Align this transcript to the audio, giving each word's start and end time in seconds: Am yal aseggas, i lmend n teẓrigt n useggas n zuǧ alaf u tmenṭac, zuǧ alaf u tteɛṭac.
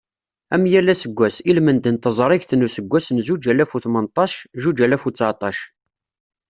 Am 0.55 0.63
yal 0.71 0.91
aseggas, 0.93 1.35
i 1.49 1.51
lmend 1.57 1.83
n 1.93 1.97
teẓrigt 2.03 2.51
n 2.55 2.65
useggas 2.67 3.07
n 3.15 3.17
zuǧ 3.27 3.43
alaf 3.51 3.71
u 3.75 3.79
tmenṭac, 3.83 4.33
zuǧ 4.61 4.77
alaf 4.85 5.03
u 5.07 5.09
tteɛṭac. 5.11 5.57